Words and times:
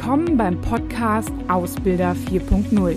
Willkommen 0.00 0.36
beim 0.36 0.60
Podcast 0.60 1.32
Ausbilder 1.48 2.14
4.0. 2.30 2.96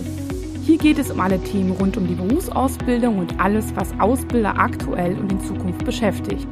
Hier 0.64 0.78
geht 0.78 1.00
es 1.00 1.10
um 1.10 1.20
alle 1.20 1.44
Themen 1.44 1.72
rund 1.72 1.98
um 1.98 2.08
die 2.08 2.14
Berufsausbildung 2.14 3.18
und 3.18 3.40
alles, 3.40 3.76
was 3.76 3.92
Ausbilder 4.00 4.56
aktuell 4.56 5.18
und 5.18 5.32
in 5.32 5.42
Zukunft 5.42 5.84
beschäftigt. 5.84 6.48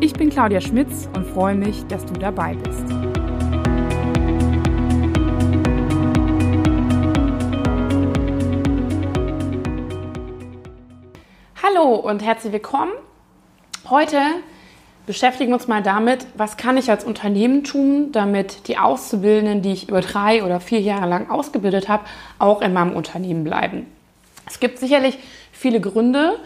Ich 0.00 0.12
bin 0.12 0.28
Claudia 0.28 0.60
Schmitz 0.60 1.08
und 1.14 1.24
freue 1.24 1.54
mich, 1.54 1.86
dass 1.86 2.04
du 2.04 2.14
dabei 2.14 2.56
bist. 2.56 2.82
Hallo 11.62 11.94
und 11.94 12.24
herzlich 12.24 12.52
willkommen. 12.52 12.92
Heute 13.88 14.18
beschäftigen 15.06 15.52
uns 15.52 15.68
mal 15.68 15.82
damit, 15.82 16.26
was 16.36 16.56
kann 16.56 16.76
ich 16.76 16.90
als 16.90 17.04
Unternehmen 17.04 17.64
tun, 17.64 18.12
damit 18.12 18.68
die 18.68 18.78
Auszubildenden, 18.78 19.62
die 19.62 19.72
ich 19.72 19.88
über 19.88 20.00
drei 20.00 20.44
oder 20.44 20.60
vier 20.60 20.80
Jahre 20.80 21.08
lang 21.08 21.30
ausgebildet 21.30 21.88
habe, 21.88 22.04
auch 22.38 22.60
in 22.60 22.72
meinem 22.72 22.92
Unternehmen 22.94 23.44
bleiben. 23.44 23.86
Es 24.46 24.60
gibt 24.60 24.78
sicherlich 24.78 25.18
viele 25.52 25.80
Gründe, 25.80 26.36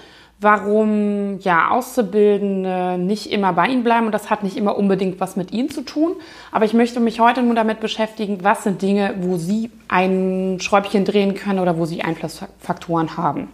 warum 0.41 1.39
ja 1.41 1.71
Auszubildende 1.71 2.97
nicht 2.99 3.31
immer 3.31 3.53
bei 3.53 3.67
Ihnen 3.67 3.85
bleiben 3.85 4.07
und 4.07 4.13
das 4.13 4.31
hat 4.31 4.43
nicht 4.43 4.57
immer 4.57 4.77
unbedingt 4.77 5.21
was 5.21 5.37
mit 5.37 5.53
Ihnen 5.53 5.71
zu 5.71 5.83
tun. 5.83 6.13
Aber 6.51 6.65
ich 6.65 6.73
möchte 6.73 6.99
mich 7.01 7.21
heute 7.21 7.43
nur 7.43 7.55
damit 7.55 7.81
beschäftigen, 7.81 8.43
was 8.43 8.65
sind 8.65 8.81
Dinge, 8.81 9.15
wo 9.21 9.37
Sie 9.37 9.71
ein 9.89 10.59
Schräubchen 10.61 11.05
drehen 11.05 11.35
können 11.35 11.59
oder 11.59 11.77
wo 11.79 11.85
Sie 11.85 12.03
Einflussfaktoren 12.03 13.17
haben. 13.19 13.49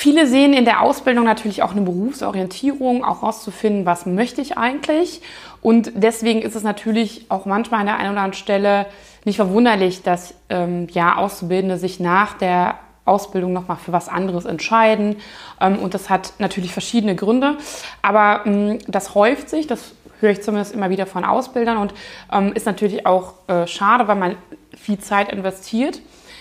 Viele 0.00 0.28
sehen 0.28 0.52
in 0.52 0.64
der 0.64 0.82
Ausbildung 0.82 1.24
natürlich 1.24 1.64
auch 1.64 1.72
eine 1.72 1.80
Berufsorientierung, 1.80 3.02
auch 3.02 3.24
rauszufinden, 3.24 3.84
was 3.84 4.06
möchte 4.06 4.40
ich 4.40 4.56
eigentlich. 4.56 5.22
Und 5.60 5.90
deswegen 5.96 6.40
ist 6.40 6.54
es 6.54 6.62
natürlich 6.62 7.26
auch 7.30 7.46
manchmal 7.46 7.80
an 7.80 7.86
der 7.86 7.96
einen 7.96 8.12
oder 8.12 8.20
anderen 8.20 8.40
Stelle 8.40 8.86
nicht 9.24 9.34
verwunderlich, 9.34 10.04
dass 10.04 10.34
ähm, 10.50 10.86
ja 10.92 11.16
Auszubildende 11.16 11.78
sich 11.78 11.98
nach 11.98 12.34
der 12.34 12.78
Ausbildung 13.06 13.52
nochmal 13.52 13.76
für 13.76 13.90
was 13.90 14.08
anderes 14.08 14.44
entscheiden. 14.44 15.16
Ähm, 15.60 15.80
und 15.80 15.94
das 15.94 16.08
hat 16.08 16.34
natürlich 16.38 16.72
verschiedene 16.72 17.16
Gründe. 17.16 17.56
Aber 18.00 18.42
ähm, 18.46 18.78
das 18.86 19.16
häuft 19.16 19.50
sich, 19.50 19.66
das 19.66 19.96
höre 20.20 20.30
ich 20.30 20.42
zumindest 20.42 20.72
immer 20.76 20.90
wieder 20.90 21.06
von 21.06 21.24
Ausbildern 21.24 21.76
und 21.76 21.92
ähm, 22.32 22.52
ist 22.52 22.66
natürlich 22.66 23.04
auch 23.04 23.34
äh, 23.48 23.66
schade, 23.66 24.06
weil 24.06 24.14
man 24.14 24.36
viel 24.76 25.00
Zeit 25.00 25.32
investiert. 25.32 26.00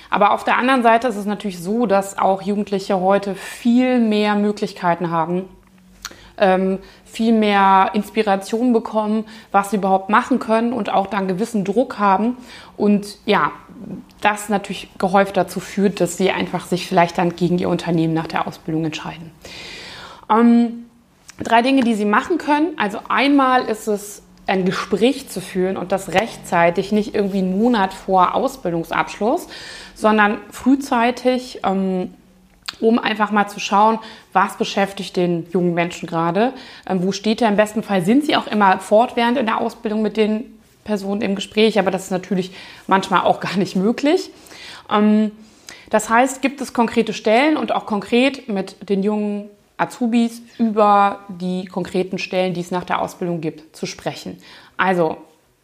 Aber 0.09 0.31
auf 0.31 0.44
der 0.44 0.58
anderen 0.58 0.83
Seite 0.83 1.08
ist 1.08 1.16
es 1.16 1.25
natürlich 1.25 1.59
so, 1.61 1.86
dass 1.86 2.17
auch 2.17 2.41
Jugendliche 2.41 3.00
heute 3.00 3.36
viel 3.36 4.00
mehr 4.00 4.36
Möglichkeiten 4.36 5.11
haben, 5.11 5.45
ähm, 6.38 6.80
viel 7.05 7.33
mehr 7.33 7.91
Inspiration 7.94 8.73
bekommen, 8.73 9.25
was 9.52 9.72
sie 9.72 9.77
überhaupt 9.77 10.09
machen 10.09 10.39
können 10.39 10.72
und 10.72 10.91
auch 10.91 11.08
dann 11.08 11.27
gewissen 11.27 11.66
Druck 11.66 11.99
haben. 11.99 12.38
Und 12.77 13.17
ja, 13.25 13.52
das 14.22 14.49
natürlich 14.49 14.89
gehäuft 14.97 15.38
dazu 15.38 15.59
führt, 15.59 15.99
dass 16.02 16.17
sie 16.17 16.31
einfach 16.31 16.66
sich 16.66 16.88
vielleicht 16.88 17.17
dann 17.17 17.36
gegen 17.36 17.58
ihr 17.58 17.69
Unternehmen 17.69 18.14
nach 18.14 18.27
der 18.27 18.47
Ausbildung 18.47 18.86
entscheiden. 18.86 19.31
Ähm, 20.30 20.86
drei 21.39 21.61
Dinge, 21.61 21.81
die 21.81 21.95
sie 21.95 22.05
machen 22.05 22.38
können. 22.38 22.73
Also 22.77 22.99
einmal 23.09 23.66
ist 23.66 23.88
es 23.88 24.23
ein 24.48 24.66
Gespräch 24.66 25.30
zu 25.30 25.42
führen 25.42 25.78
und 25.78 25.92
das 25.92 26.14
rechtzeitig, 26.14 26.92
nicht 26.92 27.14
irgendwie 27.14 27.40
einen 27.40 27.58
Monat 27.58 27.94
vor 27.94 28.34
Ausbildungsabschluss, 28.34 29.48
sondern 29.94 30.38
frühzeitig, 30.52 31.59
ähm, 31.64 32.14
um 32.80 33.00
einfach 33.00 33.31
mal 33.31 33.48
zu 33.48 33.59
schauen, 33.59 34.00
was 34.34 34.58
beschäftigt 34.58 35.17
den 35.17 35.48
jungen 35.52 35.73
Menschen 35.73 36.08
gerade, 36.08 36.54
ähm, 36.88 37.04
wo 37.04 37.12
steht 37.12 37.42
er. 37.42 37.50
Im 37.50 37.58
besten 37.58 37.84
Fall 37.84 38.04
sind 38.04 38.26
sie 38.26 38.36
auch 38.36 38.48
immer 38.48 38.80
fortwährend 38.80 39.38
in 39.38 39.45
der 39.45 39.59
Ausbildung 39.59 40.02
mit 40.02 40.16
den 40.16 40.45
Personen 40.84 41.22
im 41.22 41.36
Gespräch, 41.36 41.78
aber 41.78 41.92
das 41.92 42.06
ist 42.06 42.11
natürlich 42.11 42.52
manchmal 42.88 43.21
auch 43.21 43.42
gar 43.42 43.58
nicht 43.58 43.76
möglich. 43.76 44.32
Ähm, 44.89 45.32
das 45.89 46.10
heißt, 46.10 46.42
gibt 46.42 46.61
es 46.61 46.73
konkrete 46.73 47.14
Stellen 47.14 47.58
und 47.58 47.73
auch 47.73 47.86
konkret 47.86 48.48
mit 48.48 48.89
den 48.89 49.04
jungen 49.04 49.50
Azubis 49.77 50.42
über 50.58 51.20
die 51.27 51.65
konkreten 51.65 52.17
Stellen, 52.17 52.54
die 52.54 52.61
es 52.61 52.71
nach 52.71 52.83
der 52.83 53.02
Ausbildung 53.02 53.42
gibt, 53.42 53.76
zu 53.76 53.86
sprechen. 53.86 54.39
Also 54.76 55.17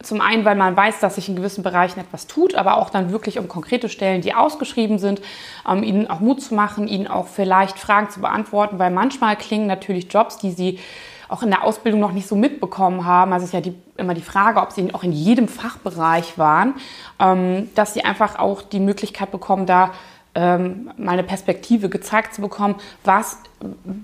zum 0.04 0.22
einen, 0.22 0.46
weil 0.46 0.56
man 0.56 0.76
weiß, 0.76 1.00
dass 1.00 1.16
sich 1.16 1.30
in 1.30 1.36
gewissen 1.36 1.64
Bereichen 1.64 2.00
etwas 2.00 2.28
tut, 2.28 2.56
aber 2.56 2.78
auch 2.78 2.90
dann 2.90 3.12
wirklich 3.12 3.40
um 3.40 3.48
konkrete 3.48 3.90
Stellen, 3.90 4.22
die 4.22 4.34
ausgeschrieben 4.34 5.00
sind, 5.00 5.22
ähm, 5.68 5.82
ihnen 5.82 6.10
auch 6.10 6.20
Mut 6.20 6.42
zu 6.42 6.54
machen, 6.54 6.88
ihnen 6.88 7.08
auch 7.08 7.28
vielleicht 7.28 7.80
Fragen 7.80 8.10
zu 8.10 8.20
beantworten, 8.20 8.80
weil 8.80 8.92
manchmal 8.92 9.36
klingen 9.36 9.66
natürlich 9.66 10.12
Jobs, 10.12 10.38
die 10.38 10.52
sie 10.52 10.80
auch 11.30 11.42
in 11.42 11.50
der 11.50 11.64
Ausbildung 11.64 12.00
noch 12.00 12.12
nicht 12.12 12.28
so 12.28 12.36
mitbekommen 12.36 13.06
haben. 13.06 13.34
Also 13.34 13.46
ist 13.46 13.54
ja 13.54 13.62
die, 13.62 13.74
immer 13.98 14.14
die 14.14 14.22
Frage, 14.22 14.62
ob 14.62 14.72
sie 14.72 14.94
auch 14.94 15.04
in 15.04 15.14
jedem 15.14 15.48
Fachbereich 15.48 16.38
waren, 16.38 16.76
ähm, 17.20 17.70
dass 17.74 17.94
sie 17.94 18.04
einfach 18.04 18.38
auch 18.38 18.62
die 18.62 18.80
Möglichkeit 18.80 19.32
bekommen, 19.32 19.66
da 19.66 19.92
ähm, 20.36 20.90
mal 20.98 21.12
eine 21.12 21.24
Perspektive 21.24 21.90
gezeigt 21.90 22.34
zu 22.34 22.42
bekommen, 22.42 22.76
was 23.04 23.38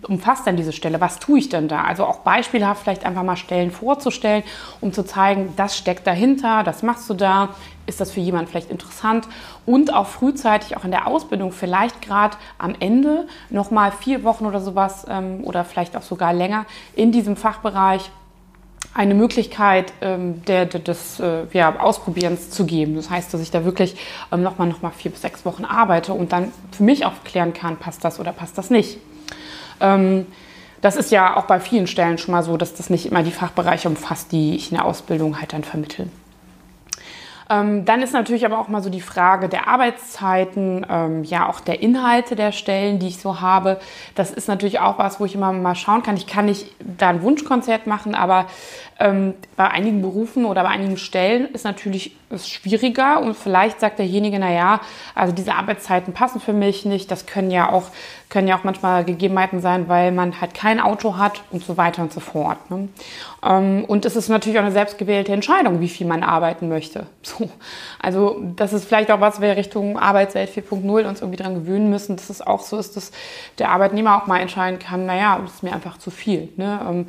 umfasst 0.07 0.45
denn 0.45 0.55
diese 0.55 0.71
Stelle, 0.71 1.01
was 1.01 1.19
tue 1.19 1.39
ich 1.39 1.49
denn 1.49 1.67
da? 1.67 1.83
Also 1.83 2.05
auch 2.05 2.19
beispielhaft 2.19 2.83
vielleicht 2.83 3.05
einfach 3.05 3.23
mal 3.23 3.35
Stellen 3.35 3.71
vorzustellen, 3.71 4.43
um 4.79 4.93
zu 4.93 5.03
zeigen, 5.03 5.53
das 5.55 5.77
steckt 5.77 6.07
dahinter, 6.07 6.63
das 6.63 6.83
machst 6.83 7.09
du 7.09 7.13
da, 7.13 7.49
ist 7.87 7.99
das 7.99 8.11
für 8.11 8.19
jemanden 8.19 8.49
vielleicht 8.49 8.69
interessant 8.69 9.27
und 9.65 9.93
auch 9.93 10.07
frühzeitig, 10.07 10.77
auch 10.77 10.85
in 10.85 10.91
der 10.91 11.07
Ausbildung, 11.07 11.51
vielleicht 11.51 12.01
gerade 12.01 12.37
am 12.57 12.75
Ende 12.79 13.27
nochmal 13.49 13.91
vier 13.91 14.23
Wochen 14.23 14.45
oder 14.45 14.61
sowas 14.61 15.05
ähm, 15.09 15.43
oder 15.43 15.65
vielleicht 15.65 15.97
auch 15.97 16.03
sogar 16.03 16.33
länger 16.33 16.65
in 16.95 17.11
diesem 17.11 17.35
Fachbereich 17.35 18.11
eine 18.93 19.13
Möglichkeit 19.13 19.93
ähm, 20.01 20.43
der, 20.45 20.65
der, 20.65 20.79
des 20.79 21.19
äh, 21.19 21.45
ja, 21.53 21.79
Ausprobierens 21.79 22.49
zu 22.49 22.65
geben. 22.65 22.95
Das 22.95 23.09
heißt, 23.09 23.33
dass 23.33 23.41
ich 23.41 23.51
da 23.51 23.63
wirklich 23.63 23.95
ähm, 24.31 24.41
nochmal 24.41 24.67
noch 24.67 24.81
mal 24.81 24.91
vier 24.91 25.11
bis 25.11 25.21
sechs 25.21 25.45
Wochen 25.45 25.65
arbeite 25.65 26.13
und 26.13 26.31
dann 26.31 26.51
für 26.71 26.83
mich 26.83 27.05
auch 27.05 27.23
klären 27.23 27.53
kann, 27.53 27.77
passt 27.77 28.03
das 28.03 28.19
oder 28.19 28.31
passt 28.33 28.57
das 28.57 28.69
nicht. 28.69 28.97
Ähm, 29.79 30.25
das 30.81 30.95
ist 30.95 31.11
ja 31.11 31.35
auch 31.35 31.45
bei 31.45 31.59
vielen 31.59 31.87
Stellen 31.87 32.17
schon 32.17 32.31
mal 32.31 32.43
so, 32.43 32.57
dass 32.57 32.73
das 32.73 32.89
nicht 32.89 33.05
immer 33.05 33.23
die 33.23 33.31
Fachbereiche 33.31 33.89
umfasst, 33.89 34.31
die 34.31 34.55
ich 34.55 34.71
in 34.71 34.77
der 34.77 34.85
Ausbildung 34.85 35.39
halt 35.39 35.53
dann 35.53 35.63
vermittle. 35.63 36.07
Ähm, 37.51 37.83
dann 37.83 38.03
ist 38.03 38.13
natürlich 38.13 38.45
aber 38.45 38.59
auch 38.59 38.67
mal 38.67 38.83
so 38.83 38.91
die 38.91 39.01
Frage 39.01 39.49
der 39.49 39.67
Arbeitszeiten, 39.67 40.85
ähm, 40.87 41.23
ja 41.23 41.49
auch 41.49 41.59
der 41.59 41.81
Inhalte 41.81 42.35
der 42.35 42.51
Stellen, 42.51 42.99
die 42.99 43.07
ich 43.07 43.17
so 43.17 43.41
habe. 43.41 43.79
Das 44.13 44.29
ist 44.29 44.47
natürlich 44.47 44.79
auch 44.79 44.99
was, 44.99 45.19
wo 45.19 45.25
ich 45.25 45.33
immer 45.33 45.51
mal 45.51 45.73
schauen 45.73 46.03
kann. 46.03 46.15
Ich 46.15 46.27
kann 46.27 46.45
nicht 46.45 46.67
da 46.79 47.09
ein 47.09 47.23
Wunschkonzert 47.23 47.87
machen, 47.87 48.13
aber 48.13 48.45
ähm, 48.99 49.33
bei 49.55 49.69
einigen 49.69 50.01
Berufen 50.01 50.45
oder 50.45 50.63
bei 50.63 50.69
einigen 50.69 50.97
Stellen 50.97 51.47
ist 51.53 51.63
natürlich 51.63 52.15
ist 52.29 52.49
schwieriger 52.49 53.21
und 53.21 53.35
vielleicht 53.35 53.79
sagt 53.79 53.97
derjenige, 53.97 54.37
na 54.37 54.51
ja, 54.51 54.81
also 55.15 55.33
diese 55.33 55.55
Arbeitszeiten 55.55 56.13
passen 56.13 56.39
für 56.39 56.53
mich 56.53 56.85
nicht. 56.85 57.09
Das 57.09 57.25
können 57.25 57.49
ja 57.49 57.71
auch 57.71 57.85
können 58.29 58.47
ja 58.47 58.57
auch 58.57 58.63
manchmal 58.63 59.03
Gegebenheiten 59.03 59.59
sein, 59.59 59.89
weil 59.89 60.11
man 60.11 60.39
halt 60.39 60.53
kein 60.53 60.79
Auto 60.79 61.17
hat 61.17 61.41
und 61.51 61.63
so 61.63 61.77
weiter 61.77 62.03
und 62.03 62.13
so 62.13 62.19
fort. 62.19 62.69
Ne? 62.69 62.89
Ähm, 63.43 63.83
und 63.85 64.05
es 64.05 64.15
ist 64.15 64.29
natürlich 64.29 64.59
auch 64.59 64.63
eine 64.63 64.71
selbstgewählte 64.71 65.33
Entscheidung, 65.33 65.79
wie 65.79 65.89
viel 65.89 66.05
man 66.05 66.23
arbeiten 66.23 66.69
möchte. 66.69 67.07
So. 67.29 67.49
Also 68.01 68.41
das 68.55 68.73
ist 68.73 68.85
vielleicht 68.85 69.11
auch 69.11 69.21
was, 69.21 69.39
wir 69.39 69.55
Richtung 69.55 69.99
Arbeitswelt 69.99 70.49
4.0 70.49 71.07
uns 71.07 71.21
irgendwie 71.21 71.37
dran 71.37 71.53
gewöhnen 71.53 71.89
müssen, 71.89 72.15
dass 72.15 72.31
es 72.31 72.41
auch 72.41 72.61
so 72.61 72.77
ist, 72.77 72.97
dass 72.97 73.11
der 73.59 73.69
Arbeitnehmer 73.69 74.19
auch 74.19 74.25
mal 74.25 74.39
entscheiden 74.39 74.79
kann, 74.79 75.05
naja, 75.05 75.37
das 75.43 75.55
ist 75.55 75.63
mir 75.63 75.73
einfach 75.73 75.99
zu 75.99 76.09
viel. 76.09 76.49
Ne? 76.55 76.79
Ähm, 76.89 77.07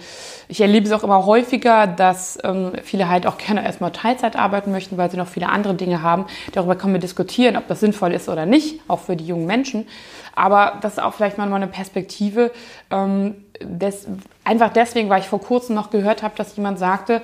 ich 0.49 0.61
erlebe 0.61 0.87
es 0.87 0.93
auch 0.93 1.05
immer 1.05 1.25
häufiger, 1.25 1.80
dass 1.87 2.39
ähm, 2.45 2.73
viele 2.83 3.09
halt 3.09 3.27
auch 3.27 3.39
gerne 3.39 3.65
erstmal 3.65 3.93
Teilzeit 3.93 4.37
arbeiten 4.37 4.71
möchten, 4.71 4.97
weil 4.97 5.11
sie 5.11 5.17
noch 5.17 5.29
viele 5.29 5.49
andere 5.49 5.75
Dinge 5.75 6.03
haben. 6.03 6.27
Darüber 6.53 6.77
können 6.77 6.95
wir 6.95 7.01
diskutieren, 7.01 7.57
ob 7.57 7.67
das 7.69 7.81
sinnvoll 7.81 8.13
ist 8.13 8.29
oder 8.29 8.47
nicht, 8.47 8.81
auch 8.89 9.01
für 9.01 9.17
die 9.17 9.27
jungen 9.27 9.47
Menschen. 9.47 9.87
Aber 10.35 10.79
das 10.81 10.95
ist 10.95 10.99
auch 10.99 11.15
vielleicht 11.15 11.39
mal 11.39 11.53
eine 11.53 11.67
Perspektive. 11.67 12.53
Ähm, 12.91 13.35
des, 13.63 14.07
einfach 14.45 14.73
deswegen, 14.73 15.09
weil 15.09 15.21
ich 15.21 15.29
vor 15.29 15.41
kurzem 15.41 15.75
noch 15.75 15.91
gehört 15.91 16.23
habe, 16.23 16.35
dass 16.37 16.57
jemand 16.57 16.79
sagte, 16.79 17.23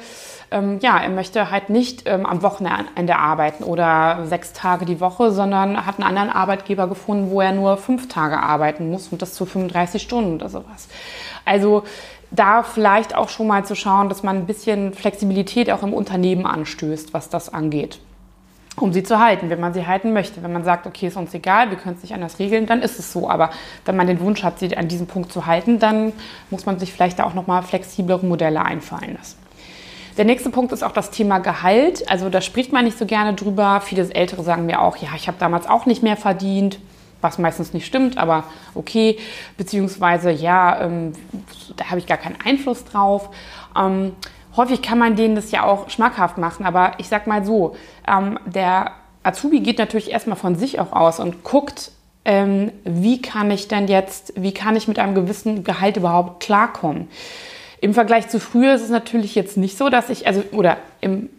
ähm, 0.50 0.78
ja, 0.80 0.98
er 0.98 1.08
möchte 1.08 1.50
halt 1.50 1.70
nicht 1.70 2.04
ähm, 2.06 2.26
am 2.26 2.42
Wochenende 2.42 3.16
arbeiten 3.16 3.64
oder 3.64 4.26
sechs 4.26 4.52
Tage 4.52 4.84
die 4.84 5.00
Woche, 5.00 5.32
sondern 5.32 5.86
hat 5.86 5.96
einen 5.96 6.08
anderen 6.08 6.30
Arbeitgeber 6.30 6.88
gefunden, 6.88 7.30
wo 7.30 7.40
er 7.40 7.52
nur 7.52 7.76
fünf 7.76 8.08
Tage 8.08 8.38
arbeiten 8.38 8.90
muss 8.90 9.08
und 9.08 9.22
das 9.22 9.34
zu 9.34 9.46
35 9.46 10.02
Stunden 10.02 10.34
oder 10.36 10.48
sowas. 10.48 10.88
Also 11.44 11.84
da 12.30 12.62
vielleicht 12.62 13.14
auch 13.14 13.28
schon 13.28 13.46
mal 13.46 13.64
zu 13.64 13.74
schauen, 13.74 14.08
dass 14.08 14.22
man 14.22 14.36
ein 14.36 14.46
bisschen 14.46 14.92
Flexibilität 14.92 15.70
auch 15.70 15.82
im 15.82 15.94
Unternehmen 15.94 16.46
anstößt, 16.46 17.14
was 17.14 17.28
das 17.28 17.52
angeht 17.52 17.98
um 18.78 18.92
sie 18.92 19.02
zu 19.02 19.18
halten, 19.18 19.50
wenn 19.50 19.60
man 19.60 19.72
sie 19.72 19.86
halten 19.86 20.12
möchte. 20.12 20.42
Wenn 20.42 20.52
man 20.52 20.64
sagt, 20.64 20.86
okay, 20.86 21.06
ist 21.06 21.16
uns 21.16 21.32
egal, 21.34 21.70
wir 21.70 21.78
können 21.78 21.96
es 21.96 22.02
nicht 22.02 22.14
anders 22.14 22.38
regeln, 22.38 22.66
dann 22.66 22.82
ist 22.82 22.98
es 22.98 23.12
so. 23.12 23.28
Aber 23.28 23.50
wenn 23.84 23.96
man 23.96 24.06
den 24.06 24.20
Wunsch 24.20 24.42
hat, 24.42 24.58
sie 24.58 24.76
an 24.76 24.88
diesem 24.88 25.06
Punkt 25.06 25.32
zu 25.32 25.46
halten, 25.46 25.78
dann 25.78 26.12
muss 26.50 26.66
man 26.66 26.78
sich 26.78 26.92
vielleicht 26.92 27.20
auch 27.20 27.34
nochmal 27.34 27.62
flexiblere 27.62 28.24
Modelle 28.24 28.64
einfallen 28.64 29.16
lassen. 29.16 29.38
Der 30.16 30.24
nächste 30.24 30.48
Punkt 30.48 30.72
ist 30.72 30.82
auch 30.82 30.92
das 30.92 31.10
Thema 31.10 31.38
Gehalt. 31.38 32.08
Also 32.10 32.30
da 32.30 32.40
spricht 32.40 32.72
man 32.72 32.84
nicht 32.84 32.98
so 32.98 33.04
gerne 33.06 33.34
drüber. 33.34 33.82
Viele 33.82 34.02
Ältere 34.14 34.42
sagen 34.42 34.66
mir 34.66 34.80
auch, 34.80 34.96
ja, 34.96 35.10
ich 35.14 35.28
habe 35.28 35.36
damals 35.38 35.68
auch 35.68 35.84
nicht 35.84 36.02
mehr 36.02 36.16
verdient, 36.16 36.78
was 37.20 37.38
meistens 37.38 37.74
nicht 37.74 37.86
stimmt, 37.86 38.16
aber 38.18 38.44
okay. 38.74 39.18
Beziehungsweise, 39.56 40.30
ja, 40.30 40.80
ähm, 40.82 41.12
da 41.76 41.86
habe 41.90 41.98
ich 41.98 42.06
gar 42.06 42.18
keinen 42.18 42.38
Einfluss 42.44 42.84
drauf. 42.84 43.30
Ähm, 43.76 44.12
häufig 44.56 44.82
kann 44.82 44.98
man 44.98 45.16
denen 45.16 45.34
das 45.34 45.50
ja 45.50 45.64
auch 45.64 45.90
schmackhaft 45.90 46.38
machen, 46.38 46.64
aber 46.64 46.92
ich 46.98 47.08
sag 47.08 47.26
mal 47.26 47.44
so, 47.44 47.76
ähm, 48.08 48.38
der 48.46 48.92
Azubi 49.22 49.60
geht 49.60 49.78
natürlich 49.78 50.10
erstmal 50.10 50.36
von 50.36 50.56
sich 50.56 50.80
auch 50.80 50.92
aus 50.92 51.20
und 51.20 51.42
guckt, 51.42 51.90
ähm, 52.24 52.72
wie 52.84 53.22
kann 53.22 53.50
ich 53.50 53.68
denn 53.68 53.88
jetzt, 53.88 54.32
wie 54.36 54.52
kann 54.52 54.76
ich 54.76 54.88
mit 54.88 54.98
einem 54.98 55.14
gewissen 55.14 55.64
Gehalt 55.64 55.96
überhaupt 55.96 56.42
klarkommen. 56.42 57.08
Im 57.80 57.94
Vergleich 57.94 58.28
zu 58.28 58.40
früher 58.40 58.74
ist 58.74 58.82
es 58.82 58.90
natürlich 58.90 59.34
jetzt 59.34 59.56
nicht 59.56 59.76
so, 59.76 59.90
dass 59.90 60.10
ich, 60.10 60.26
also, 60.26 60.42
oder 60.52 60.78
im, 61.06 61.30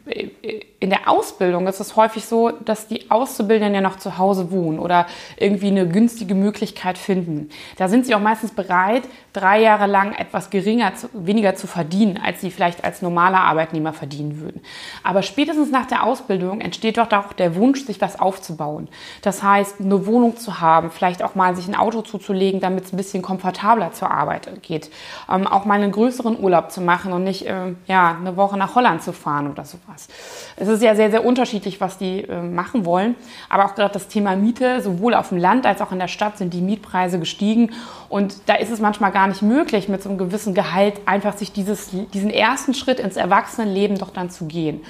in 0.80 0.90
der 0.90 1.10
Ausbildung 1.10 1.68
ist 1.68 1.80
es 1.80 1.96
häufig 1.96 2.26
so, 2.26 2.52
dass 2.52 2.88
die 2.88 3.10
Auszubildenden 3.10 3.76
ja 3.76 3.82
noch 3.82 3.98
zu 3.98 4.18
Hause 4.18 4.52
wohnen 4.52 4.80
oder 4.80 5.08
irgendwie 5.38 5.68
eine 5.68 5.88
günstige 5.88 6.36
Möglichkeit 6.36 6.98
finden. 6.98 7.50
Da 7.78 7.90
sind 7.90 8.06
sie 8.06 8.16
auch 8.16 8.20
meistens 8.20 8.52
bereit, 8.52 9.04
drei 9.34 9.62
Jahre 9.62 9.88
lang 9.88 10.14
etwas 10.14 10.50
geringer, 10.50 10.94
weniger 11.14 11.56
zu 11.56 11.68
verdienen, 11.68 12.20
als 12.24 12.42
sie 12.42 12.52
vielleicht 12.52 12.84
als 12.84 13.02
normaler 13.02 13.40
Arbeitnehmer 13.40 13.92
verdienen 13.92 14.40
würden. 14.40 14.62
Aber 15.04 15.24
spätestens 15.24 15.72
nach 15.72 15.88
der 15.88 16.04
Ausbildung 16.04 16.62
entsteht 16.62 16.98
doch 16.98 17.12
auch 17.12 17.34
der 17.34 17.56
Wunsch, 17.56 17.86
sich 17.86 18.00
was 18.00 18.20
aufzubauen. 18.20 18.88
Das 19.22 19.44
heißt, 19.44 19.82
eine 19.82 20.06
Wohnung 20.06 20.38
zu 20.38 20.60
haben, 20.62 20.92
vielleicht 20.92 21.24
auch 21.24 21.36
mal 21.36 21.56
sich 21.56 21.68
ein 21.68 21.76
Auto 21.76 22.02
zuzulegen, 22.02 22.62
damit 22.62 22.86
es 22.86 22.94
ein 22.94 22.98
bisschen 22.98 23.22
komfortabler 23.22 23.92
zur 23.92 24.12
Arbeit 24.12 24.62
geht. 24.62 24.90
Ähm, 25.32 25.48
auch 25.48 25.66
mal 25.66 25.76
einen 25.76 25.92
größeren 25.92 26.40
Urlaub 26.40 26.72
zu 26.72 26.82
machen 26.82 27.14
und 27.14 27.24
nicht 27.24 27.46
äh, 27.48 27.74
ja, 27.88 28.16
eine 28.20 28.38
Woche 28.38 28.58
nach 28.58 28.76
Holland 28.76 29.02
zu 29.02 29.12
fahren 29.12 29.48
oder 29.58 29.66
sowas. 29.66 30.08
Es 30.56 30.68
ist 30.68 30.82
ja 30.82 30.96
sehr, 30.96 31.12
sehr 31.12 31.26
unterschiedlich, 31.26 31.82
was 31.82 31.98
die 31.98 32.24
äh, 32.24 32.42
machen 32.42 32.86
wollen. 32.86 33.16
Aber 33.50 33.66
auch 33.66 33.76
gerade 33.76 33.94
das 33.94 34.08
Thema 34.08 34.36
Miete, 34.36 34.82
sowohl 34.82 35.14
auf 35.14 35.30
dem 35.30 35.38
Land 35.38 35.66
als 35.66 35.82
auch 35.82 35.92
in 35.92 36.00
der 36.00 36.08
Stadt 36.08 36.38
sind 36.38 36.54
die 36.54 36.62
Mietpreise 36.62 37.20
gestiegen. 37.20 37.72
Und 38.10 38.38
da 38.46 38.56
ist 38.56 38.72
es 38.72 38.80
manchmal 38.80 39.12
gar 39.12 39.28
nicht 39.28 39.42
möglich, 39.42 39.90
mit 39.90 40.04
so 40.04 40.10
einem 40.10 40.18
gewissen 40.18 40.54
Gehalt 40.54 40.96
einfach 41.06 41.36
sich 41.38 41.52
dieses, 41.52 41.90
diesen 42.14 42.30
ersten 42.30 42.74
Schritt 42.74 43.00
ins 43.00 43.18
Erwachsenenleben 43.18 43.98
doch 43.98 44.12
dann 44.12 44.30
zu 44.30 44.46
gehen. 44.46 44.82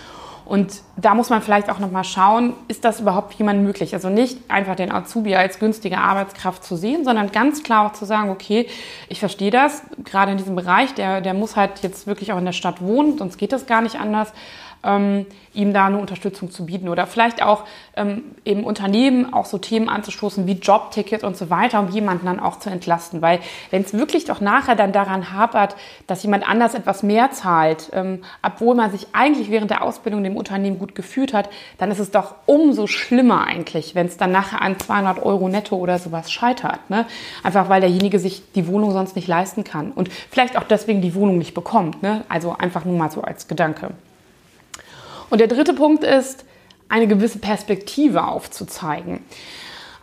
Und 0.47 0.81
da 0.95 1.13
muss 1.13 1.29
man 1.29 1.41
vielleicht 1.41 1.69
auch 1.69 1.79
nochmal 1.79 2.05
schauen, 2.05 2.53
ist 2.69 2.85
das 2.85 3.01
überhaupt 3.01 3.33
jemand 3.33 3.63
möglich? 3.63 3.93
Also 3.93 4.07
nicht 4.09 4.49
einfach 4.49 4.75
den 4.75 4.93
Azubi 4.93 5.35
als 5.35 5.59
günstige 5.59 5.97
Arbeitskraft 5.97 6.63
zu 6.63 6.77
sehen, 6.77 7.03
sondern 7.03 7.33
ganz 7.33 7.63
klar 7.63 7.85
auch 7.85 7.91
zu 7.91 8.05
sagen, 8.05 8.29
okay, 8.29 8.67
ich 9.09 9.19
verstehe 9.19 9.51
das, 9.51 9.81
gerade 10.05 10.31
in 10.31 10.37
diesem 10.37 10.55
Bereich, 10.55 10.93
der, 10.93 11.19
der 11.19 11.33
muss 11.33 11.57
halt 11.57 11.81
jetzt 11.81 12.07
wirklich 12.07 12.31
auch 12.31 12.37
in 12.37 12.45
der 12.45 12.53
Stadt 12.53 12.81
wohnen, 12.81 13.17
sonst 13.17 13.37
geht 13.37 13.51
das 13.51 13.65
gar 13.65 13.81
nicht 13.81 13.99
anders 13.99 14.31
ähm, 14.87 15.25
ihm 15.53 15.73
da 15.73 15.87
eine 15.87 15.97
Unterstützung 15.97 16.51
zu 16.51 16.65
bieten 16.65 16.87
oder 16.87 17.07
vielleicht 17.07 17.43
auch 17.43 17.63
ähm, 17.95 18.23
im 18.43 18.63
Unternehmen 18.63 19.33
auch 19.33 19.45
so 19.45 19.57
Themen 19.57 19.89
anzustoßen 19.89 20.47
wie 20.47 20.53
Jobticket 20.53 21.23
und 21.23 21.35
so 21.35 21.49
weiter, 21.49 21.79
um 21.79 21.89
jemanden 21.89 22.27
dann 22.27 22.39
auch 22.39 22.59
zu 22.59 22.69
entlasten. 22.69 23.21
Weil 23.21 23.39
wenn 23.71 23.81
es 23.81 23.93
wirklich 23.93 24.25
doch 24.25 24.39
nachher 24.39 24.75
dann 24.75 24.91
daran 24.91 25.33
hapert, 25.33 25.75
dass 26.05 26.23
jemand 26.23 26.47
anders 26.47 26.75
etwas 26.75 27.03
mehr 27.03 27.31
zahlt, 27.31 27.89
ähm, 27.93 28.21
obwohl 28.41 28.75
man 28.75 28.91
sich 28.91 29.07
eigentlich 29.13 29.49
während 29.49 29.71
der 29.71 29.83
Ausbildung 29.83 30.23
dem 30.23 30.37
Unternehmen 30.37 30.79
gut 30.79 30.95
gefühlt 30.95 31.33
hat, 31.33 31.49
dann 31.77 31.91
ist 31.91 31.99
es 31.99 32.11
doch 32.11 32.35
umso 32.45 32.87
schlimmer 32.87 33.45
eigentlich, 33.45 33.95
wenn 33.95 34.07
es 34.07 34.17
dann 34.17 34.31
nachher 34.31 34.61
an 34.61 34.79
200 34.79 35.23
Euro 35.23 35.49
netto 35.49 35.75
oder 35.75 35.97
sowas 35.97 36.31
scheitert. 36.31 36.89
Ne? 36.89 37.05
Einfach 37.43 37.67
weil 37.67 37.81
derjenige 37.81 38.19
sich 38.19 38.43
die 38.53 38.67
Wohnung 38.67 38.91
sonst 38.91 39.15
nicht 39.15 39.27
leisten 39.27 39.63
kann 39.63 39.91
und 39.91 40.09
vielleicht 40.29 40.57
auch 40.57 40.63
deswegen 40.63 41.01
die 41.01 41.15
Wohnung 41.15 41.37
nicht 41.37 41.53
bekommt. 41.53 42.03
Ne? 42.03 42.23
Also 42.29 42.55
einfach 42.57 42.85
nur 42.85 42.97
mal 42.97 43.11
so 43.11 43.21
als 43.21 43.47
Gedanke. 43.47 43.89
Und 45.29 45.39
der 45.39 45.47
dritte 45.47 45.73
Punkt 45.73 46.03
ist, 46.03 46.45
eine 46.89 47.07
gewisse 47.07 47.39
Perspektive 47.39 48.25
aufzuzeigen. 48.25 49.19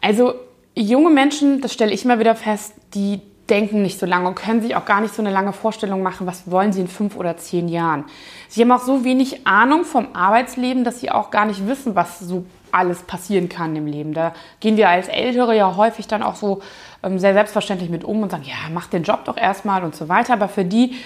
Also 0.00 0.34
junge 0.74 1.10
Menschen, 1.10 1.60
das 1.60 1.72
stelle 1.72 1.92
ich 1.92 2.04
immer 2.04 2.18
wieder 2.18 2.34
fest, 2.34 2.74
die 2.94 3.20
denken 3.48 3.82
nicht 3.82 3.98
so 3.98 4.06
lange 4.06 4.28
und 4.28 4.34
können 4.36 4.62
sich 4.62 4.74
auch 4.74 4.86
gar 4.86 5.00
nicht 5.00 5.14
so 5.14 5.20
eine 5.20 5.30
lange 5.30 5.52
Vorstellung 5.52 6.02
machen, 6.02 6.26
was 6.26 6.50
wollen 6.50 6.72
sie 6.72 6.80
in 6.80 6.88
fünf 6.88 7.16
oder 7.16 7.36
zehn 7.36 7.68
Jahren. 7.68 8.04
Sie 8.48 8.62
haben 8.62 8.72
auch 8.72 8.80
so 8.80 9.04
wenig 9.04 9.46
Ahnung 9.46 9.84
vom 9.84 10.08
Arbeitsleben, 10.14 10.84
dass 10.84 11.00
sie 11.00 11.10
auch 11.10 11.30
gar 11.30 11.44
nicht 11.44 11.66
wissen, 11.66 11.94
was 11.94 12.20
so 12.20 12.46
alles 12.72 13.02
passieren 13.02 13.48
kann 13.48 13.76
im 13.76 13.86
Leben. 13.86 14.14
Da 14.14 14.32
gehen 14.60 14.76
wir 14.76 14.88
als 14.88 15.08
Ältere 15.08 15.56
ja 15.56 15.76
häufig 15.76 16.08
dann 16.08 16.22
auch 16.22 16.34
so 16.34 16.60
ähm, 17.02 17.18
sehr 17.18 17.34
selbstverständlich 17.34 17.90
mit 17.90 18.02
um 18.02 18.22
und 18.22 18.30
sagen, 18.30 18.44
ja, 18.44 18.54
mach 18.72 18.86
den 18.86 19.04
Job 19.04 19.24
doch 19.26 19.36
erstmal 19.36 19.84
und 19.84 19.94
so 19.94 20.08
weiter. 20.08 20.32
Aber 20.32 20.48
für 20.48 20.64
die, 20.64 20.96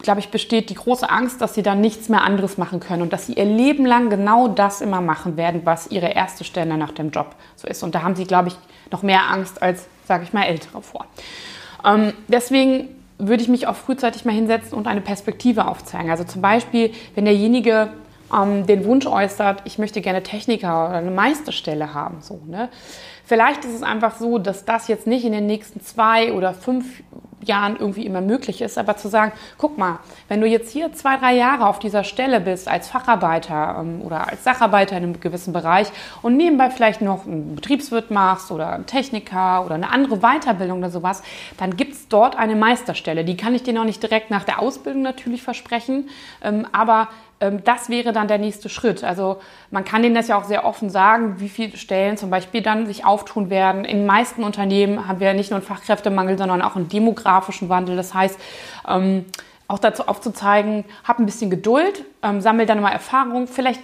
glaube 0.00 0.20
ich, 0.20 0.30
besteht 0.30 0.70
die 0.70 0.74
große 0.74 1.08
Angst, 1.08 1.40
dass 1.40 1.54
sie 1.54 1.62
dann 1.62 1.80
nichts 1.80 2.08
mehr 2.08 2.22
anderes 2.22 2.58
machen 2.58 2.80
können 2.80 3.02
und 3.02 3.12
dass 3.12 3.26
sie 3.26 3.34
ihr 3.34 3.44
Leben 3.44 3.86
lang 3.86 4.10
genau 4.10 4.48
das 4.48 4.80
immer 4.80 5.00
machen 5.00 5.36
werden, 5.36 5.62
was 5.64 5.90
ihre 5.90 6.08
erste 6.08 6.44
Stelle 6.44 6.76
nach 6.76 6.92
dem 6.92 7.10
Job 7.10 7.34
so 7.56 7.68
ist. 7.68 7.82
Und 7.82 7.94
da 7.94 8.02
haben 8.02 8.16
sie, 8.16 8.24
glaube 8.24 8.48
ich, 8.48 8.56
noch 8.90 9.02
mehr 9.02 9.30
Angst 9.30 9.62
als, 9.62 9.86
sage 10.06 10.24
ich 10.24 10.32
mal, 10.32 10.44
Ältere 10.44 10.82
vor. 10.82 11.06
Ähm, 11.84 12.12
deswegen 12.28 12.88
würde 13.18 13.42
ich 13.42 13.48
mich 13.48 13.66
auch 13.66 13.76
frühzeitig 13.76 14.24
mal 14.24 14.34
hinsetzen 14.34 14.76
und 14.76 14.86
eine 14.86 15.00
Perspektive 15.00 15.66
aufzeigen. 15.66 16.10
Also 16.10 16.24
zum 16.24 16.42
Beispiel, 16.42 16.92
wenn 17.14 17.24
derjenige 17.24 17.90
ähm, 18.32 18.66
den 18.66 18.84
Wunsch 18.84 19.06
äußert, 19.06 19.62
ich 19.64 19.78
möchte 19.78 20.00
gerne 20.00 20.22
Techniker 20.22 20.88
oder 20.88 20.98
eine 20.98 21.10
Meisterstelle 21.10 21.94
haben, 21.94 22.18
so, 22.20 22.40
ne? 22.46 22.68
Vielleicht 23.24 23.64
ist 23.64 23.74
es 23.74 23.82
einfach 23.82 24.16
so, 24.18 24.38
dass 24.38 24.64
das 24.64 24.88
jetzt 24.88 25.06
nicht 25.06 25.24
in 25.24 25.32
den 25.32 25.46
nächsten 25.46 25.80
zwei 25.80 26.32
oder 26.32 26.52
fünf 26.52 27.02
Jahren 27.42 27.76
irgendwie 27.76 28.06
immer 28.06 28.20
möglich 28.20 28.62
ist, 28.62 28.78
aber 28.78 28.96
zu 28.96 29.08
sagen, 29.08 29.32
guck 29.58 29.78
mal, 29.78 29.98
wenn 30.28 30.40
du 30.40 30.46
jetzt 30.46 30.70
hier 30.70 30.92
zwei, 30.92 31.16
drei 31.16 31.34
Jahre 31.34 31.66
auf 31.66 31.78
dieser 31.78 32.04
Stelle 32.04 32.40
bist 32.40 32.68
als 32.68 32.88
Facharbeiter 32.88 33.76
ähm, 33.80 34.02
oder 34.02 34.28
als 34.28 34.44
Sacharbeiter 34.44 34.96
in 34.96 35.04
einem 35.04 35.20
gewissen 35.20 35.52
Bereich 35.52 35.88
und 36.22 36.36
nebenbei 36.36 36.70
vielleicht 36.70 37.00
noch 37.00 37.26
einen 37.26 37.54
Betriebswirt 37.54 38.10
machst 38.10 38.50
oder 38.50 38.72
einen 38.72 38.86
Techniker 38.86 39.64
oder 39.64 39.74
eine 39.74 39.90
andere 39.90 40.18
Weiterbildung 40.18 40.78
oder 40.78 40.90
sowas, 40.90 41.22
dann 41.56 41.76
gibt 41.76 41.94
es 41.94 42.08
dort 42.08 42.36
eine 42.36 42.56
Meisterstelle. 42.56 43.24
Die 43.24 43.36
kann 43.36 43.54
ich 43.54 43.62
dir 43.62 43.74
noch 43.74 43.84
nicht 43.84 44.02
direkt 44.02 44.30
nach 44.30 44.44
der 44.44 44.60
Ausbildung 44.60 45.02
natürlich 45.02 45.42
versprechen, 45.42 46.08
ähm, 46.42 46.66
aber 46.72 47.08
das 47.50 47.88
wäre 47.88 48.12
dann 48.12 48.28
der 48.28 48.38
nächste 48.38 48.68
Schritt. 48.68 49.02
Also 49.04 49.38
man 49.70 49.84
kann 49.84 50.02
denen 50.02 50.14
das 50.14 50.28
ja 50.28 50.38
auch 50.38 50.44
sehr 50.44 50.64
offen 50.64 50.90
sagen, 50.90 51.40
wie 51.40 51.48
viele 51.48 51.76
Stellen 51.76 52.16
zum 52.16 52.30
Beispiel 52.30 52.62
dann 52.62 52.86
sich 52.86 53.04
auftun 53.04 53.50
werden. 53.50 53.84
In 53.84 53.98
den 53.98 54.06
meisten 54.06 54.44
Unternehmen 54.44 55.08
haben 55.08 55.20
wir 55.20 55.34
nicht 55.34 55.50
nur 55.50 55.58
einen 55.58 55.66
Fachkräftemangel, 55.66 56.38
sondern 56.38 56.62
auch 56.62 56.76
einen 56.76 56.88
demografischen 56.88 57.68
Wandel. 57.68 57.96
Das 57.96 58.14
heißt, 58.14 58.38
ähm, 58.88 59.24
auch 59.68 59.78
dazu 59.78 60.06
aufzuzeigen, 60.06 60.84
hab 61.04 61.18
ein 61.18 61.26
bisschen 61.26 61.50
Geduld, 61.50 62.04
ähm, 62.22 62.40
sammel 62.40 62.66
dann 62.66 62.80
mal 62.80 62.90
Erfahrung, 62.90 63.46
vielleicht 63.46 63.80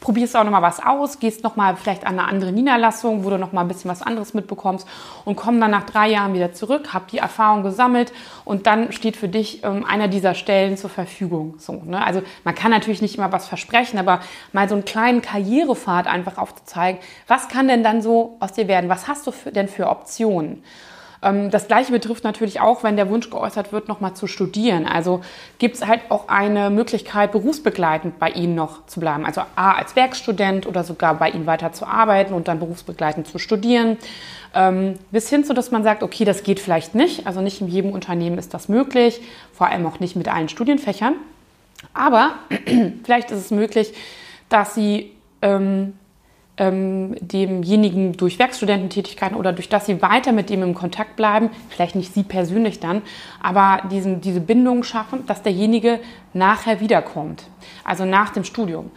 probierst 0.00 0.36
auch 0.36 0.44
noch 0.44 0.52
mal 0.52 0.62
was 0.62 0.80
aus, 0.84 1.18
gehst 1.18 1.42
noch 1.42 1.56
mal 1.56 1.76
vielleicht 1.76 2.06
an 2.06 2.18
eine 2.18 2.28
andere 2.28 2.52
Niederlassung, 2.52 3.24
wo 3.24 3.30
du 3.30 3.38
noch 3.38 3.52
mal 3.52 3.62
ein 3.62 3.68
bisschen 3.68 3.90
was 3.90 4.00
anderes 4.00 4.32
mitbekommst 4.32 4.86
und 5.24 5.36
komm 5.36 5.60
dann 5.60 5.72
nach 5.72 5.84
drei 5.84 6.08
Jahren 6.08 6.34
wieder 6.34 6.52
zurück, 6.52 6.94
hab 6.94 7.08
die 7.08 7.18
Erfahrung 7.18 7.64
gesammelt 7.64 8.12
und 8.44 8.66
dann 8.66 8.92
steht 8.92 9.16
für 9.16 9.28
dich 9.28 9.64
ähm, 9.64 9.84
einer 9.84 10.06
dieser 10.06 10.34
Stellen 10.34 10.76
zur 10.76 10.90
Verfügung. 10.90 11.56
So, 11.58 11.82
ne? 11.84 12.04
Also 12.04 12.22
man 12.44 12.54
kann 12.54 12.70
natürlich 12.70 13.02
nicht 13.02 13.16
immer 13.16 13.32
was 13.32 13.48
versprechen, 13.48 13.98
aber 13.98 14.20
mal 14.52 14.68
so 14.68 14.76
einen 14.76 14.84
kleinen 14.84 15.20
Karrierepfad 15.20 16.06
einfach 16.06 16.38
aufzuzeigen, 16.38 17.00
was 17.26 17.48
kann 17.48 17.66
denn 17.66 17.82
dann 17.82 18.00
so 18.00 18.36
aus 18.38 18.52
dir 18.52 18.68
werden? 18.68 18.88
Was 18.88 19.08
hast 19.08 19.26
du 19.26 19.32
für, 19.32 19.50
denn 19.50 19.68
für 19.68 19.88
Optionen? 19.88 20.62
Ähm, 21.22 21.50
das 21.50 21.68
Gleiche 21.68 21.92
betrifft 21.92 22.24
natürlich 22.24 22.60
auch, 22.60 22.82
wenn 22.82 22.96
der 22.96 23.10
Wunsch 23.10 23.30
geäußert 23.30 23.72
wird, 23.72 23.88
nochmal 23.88 24.14
zu 24.14 24.26
studieren. 24.26 24.86
Also 24.86 25.20
gibt 25.58 25.76
es 25.76 25.86
halt 25.86 26.02
auch 26.10 26.28
eine 26.28 26.70
Möglichkeit, 26.70 27.32
berufsbegleitend 27.32 28.18
bei 28.18 28.30
Ihnen 28.30 28.54
noch 28.54 28.86
zu 28.86 29.00
bleiben. 29.00 29.24
Also 29.24 29.42
A, 29.56 29.72
als 29.72 29.96
Werkstudent 29.96 30.66
oder 30.66 30.84
sogar 30.84 31.14
bei 31.14 31.30
Ihnen 31.30 31.46
weiter 31.46 31.72
zu 31.72 31.86
arbeiten 31.86 32.34
und 32.34 32.48
dann 32.48 32.58
berufsbegleitend 32.58 33.26
zu 33.26 33.38
studieren. 33.38 33.96
Ähm, 34.54 34.98
bis 35.10 35.28
hin 35.28 35.44
zu, 35.44 35.54
dass 35.54 35.70
man 35.70 35.82
sagt, 35.82 36.02
okay, 36.02 36.24
das 36.24 36.42
geht 36.42 36.60
vielleicht 36.60 36.94
nicht. 36.94 37.26
Also 37.26 37.40
nicht 37.40 37.60
in 37.60 37.68
jedem 37.68 37.92
Unternehmen 37.92 38.38
ist 38.38 38.54
das 38.54 38.68
möglich, 38.68 39.20
vor 39.52 39.68
allem 39.68 39.86
auch 39.86 40.00
nicht 40.00 40.16
mit 40.16 40.28
allen 40.28 40.48
Studienfächern. 40.48 41.14
Aber 41.94 42.34
vielleicht 43.04 43.30
ist 43.30 43.38
es 43.38 43.50
möglich, 43.50 43.92
dass 44.48 44.74
Sie 44.74 45.12
ähm, 45.42 45.97
ähm, 46.58 47.16
demjenigen 47.20 48.16
durch 48.16 48.38
Werkstudententätigkeiten 48.38 49.36
oder 49.36 49.52
durch 49.52 49.68
das 49.68 49.86
sie 49.86 50.02
weiter 50.02 50.32
mit 50.32 50.50
dem 50.50 50.62
im 50.62 50.74
Kontakt 50.74 51.16
bleiben, 51.16 51.50
vielleicht 51.68 51.94
nicht 51.94 52.12
sie 52.12 52.24
persönlich 52.24 52.80
dann, 52.80 53.02
aber 53.42 53.82
diesen, 53.88 54.20
diese 54.20 54.40
Bindung 54.40 54.82
schaffen, 54.82 55.26
dass 55.26 55.42
derjenige 55.42 56.00
nachher 56.34 56.80
wiederkommt, 56.80 57.44
also 57.84 58.04
nach 58.04 58.30
dem 58.30 58.44
Studium. 58.44 58.90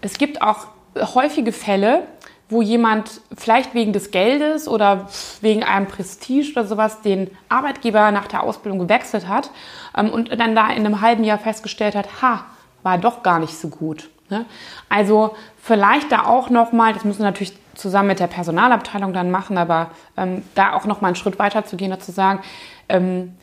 Es 0.00 0.18
gibt 0.18 0.42
auch 0.42 0.68
häufige 0.96 1.52
Fälle, 1.52 2.04
wo 2.48 2.62
jemand 2.62 3.20
vielleicht 3.36 3.74
wegen 3.74 3.92
des 3.92 4.10
Geldes 4.10 4.68
oder 4.68 5.08
wegen 5.40 5.64
einem 5.64 5.86
Prestige 5.86 6.52
oder 6.52 6.66
sowas 6.66 7.00
den 7.00 7.30
Arbeitgeber 7.48 8.10
nach 8.10 8.28
der 8.28 8.42
Ausbildung 8.42 8.78
gewechselt 8.78 9.26
hat 9.26 9.50
ähm, 9.96 10.10
und 10.10 10.30
dann 10.38 10.54
da 10.54 10.68
in 10.70 10.84
einem 10.84 11.00
halben 11.00 11.24
Jahr 11.24 11.38
festgestellt 11.38 11.94
hat, 11.94 12.22
ha, 12.22 12.44
war 12.82 12.98
doch 12.98 13.22
gar 13.22 13.38
nicht 13.38 13.56
so 13.56 13.68
gut. 13.68 14.10
Ne? 14.34 14.46
Also 14.88 15.36
vielleicht 15.62 16.10
da 16.10 16.24
auch 16.24 16.50
nochmal, 16.50 16.92
das 16.92 17.04
müssen 17.04 17.20
wir 17.20 17.26
natürlich 17.26 17.52
zusammen 17.76 18.08
mit 18.08 18.18
der 18.18 18.26
Personalabteilung 18.26 19.12
dann 19.12 19.30
machen, 19.30 19.58
aber 19.58 19.90
ähm, 20.16 20.42
da 20.56 20.72
auch 20.72 20.86
nochmal 20.86 21.10
einen 21.10 21.16
Schritt 21.16 21.38
weiter 21.38 21.64
zu 21.64 21.76
gehen 21.76 21.92
und 21.92 22.02
zu 22.02 22.10
sagen, 22.10 22.40
ähm, 22.88 23.34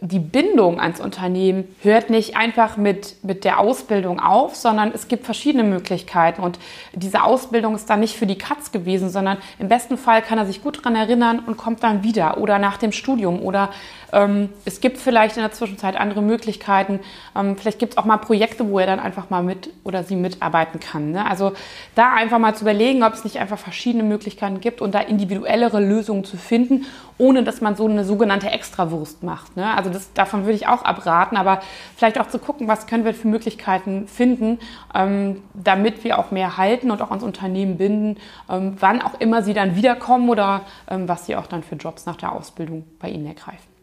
die 0.00 0.20
Bindung 0.20 0.80
ans 0.80 1.00
Unternehmen 1.00 1.64
hört 1.82 2.08
nicht 2.08 2.36
einfach 2.36 2.76
mit, 2.76 3.16
mit 3.24 3.44
der 3.44 3.58
Ausbildung 3.58 4.20
auf, 4.20 4.54
sondern 4.54 4.92
es 4.94 5.08
gibt 5.08 5.24
verschiedene 5.24 5.64
Möglichkeiten. 5.64 6.42
Und 6.42 6.58
diese 6.94 7.22
Ausbildung 7.22 7.74
ist 7.74 7.90
dann 7.90 8.00
nicht 8.00 8.16
für 8.16 8.26
die 8.26 8.38
Katz 8.38 8.70
gewesen, 8.70 9.10
sondern 9.10 9.38
im 9.58 9.68
besten 9.68 9.98
Fall 9.98 10.22
kann 10.22 10.38
er 10.38 10.46
sich 10.46 10.62
gut 10.62 10.78
daran 10.78 10.94
erinnern 10.94 11.40
und 11.44 11.56
kommt 11.56 11.82
dann 11.82 12.04
wieder 12.04 12.38
oder 12.38 12.58
nach 12.58 12.76
dem 12.76 12.92
Studium. 12.92 13.40
Oder 13.40 13.70
ähm, 14.12 14.50
es 14.64 14.80
gibt 14.80 14.98
vielleicht 14.98 15.36
in 15.36 15.42
der 15.42 15.52
Zwischenzeit 15.52 15.96
andere 15.96 16.22
Möglichkeiten. 16.22 17.00
Ähm, 17.36 17.56
vielleicht 17.56 17.78
gibt 17.78 17.94
es 17.94 17.98
auch 17.98 18.04
mal 18.04 18.16
Projekte, 18.16 18.68
wo 18.68 18.78
er 18.78 18.86
dann 18.86 19.00
einfach 19.00 19.30
mal 19.30 19.42
mit 19.42 19.70
oder 19.84 20.04
sie 20.04 20.16
mitarbeiten 20.16 20.80
kann. 20.80 21.12
Ne? 21.12 21.26
Also 21.26 21.52
da 21.94 22.14
einfach 22.14 22.38
mal 22.38 22.54
zu 22.54 22.62
überlegen, 22.62 23.02
ob 23.02 23.14
es 23.14 23.24
nicht 23.24 23.38
einfach 23.38 23.58
verschiedene 23.58 24.04
Möglichkeiten 24.04 24.60
gibt 24.60 24.80
und 24.80 24.94
da 24.94 25.00
individuellere 25.00 25.80
Lösungen 25.80 26.24
zu 26.24 26.36
finden, 26.36 26.86
ohne 27.18 27.42
dass 27.42 27.60
man 27.60 27.76
so 27.76 27.86
eine 27.86 28.04
sogenannte 28.04 28.50
Extrawurst 28.50 29.22
macht. 29.22 29.56
Ne? 29.56 29.76
Also 29.76 29.90
das, 29.90 30.12
davon 30.12 30.42
würde 30.42 30.54
ich 30.54 30.68
auch 30.68 30.82
abraten, 30.82 31.36
aber 31.36 31.60
vielleicht 31.96 32.20
auch 32.20 32.28
zu 32.28 32.38
gucken, 32.38 32.68
was 32.68 32.86
können 32.86 33.04
wir 33.04 33.14
für 33.14 33.28
Möglichkeiten 33.28 34.06
finden, 34.06 34.58
ähm, 34.94 35.42
damit 35.54 36.04
wir 36.04 36.18
auch 36.18 36.30
mehr 36.30 36.56
halten 36.56 36.90
und 36.90 37.02
auch 37.02 37.10
ans 37.10 37.24
Unternehmen 37.24 37.76
binden, 37.76 38.16
ähm, 38.48 38.76
wann 38.78 39.02
auch 39.02 39.20
immer 39.20 39.42
sie 39.42 39.54
dann 39.54 39.76
wiederkommen 39.76 40.28
oder 40.28 40.62
ähm, 40.88 41.08
was 41.08 41.26
sie 41.26 41.36
auch 41.36 41.46
dann 41.46 41.62
für 41.62 41.74
Jobs 41.74 42.06
nach 42.06 42.16
der 42.16 42.32
Ausbildung 42.32 42.84
bei 43.00 43.08
Ihnen 43.10 43.26
ergreifen. 43.26 43.77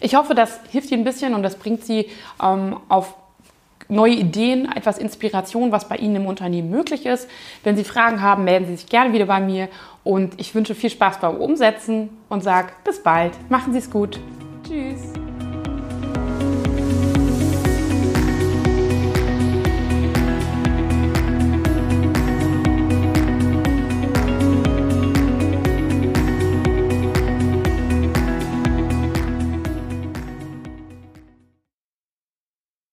Ich 0.00 0.14
hoffe, 0.14 0.34
das 0.34 0.60
hilft 0.70 0.90
Ihnen 0.90 1.02
ein 1.02 1.04
bisschen 1.04 1.34
und 1.34 1.42
das 1.42 1.56
bringt 1.56 1.84
Sie 1.84 2.06
ähm, 2.42 2.76
auf 2.88 3.14
neue 3.88 4.14
Ideen, 4.14 4.70
etwas 4.74 4.98
Inspiration, 4.98 5.72
was 5.72 5.88
bei 5.88 5.96
Ihnen 5.96 6.16
im 6.16 6.26
Unternehmen 6.26 6.70
möglich 6.70 7.06
ist. 7.06 7.28
Wenn 7.62 7.76
Sie 7.76 7.84
Fragen 7.84 8.20
haben, 8.20 8.44
melden 8.44 8.66
Sie 8.66 8.76
sich 8.76 8.86
gerne 8.88 9.12
wieder 9.12 9.26
bei 9.26 9.40
mir 9.40 9.68
und 10.04 10.40
ich 10.40 10.54
wünsche 10.54 10.74
viel 10.74 10.90
Spaß 10.90 11.20
beim 11.20 11.36
Umsetzen 11.36 12.10
und 12.28 12.42
sage 12.42 12.68
bis 12.84 13.02
bald. 13.02 13.32
Machen 13.50 13.72
Sie 13.72 13.78
es 13.78 13.90
gut. 13.90 14.18
Tschüss. 14.66 15.25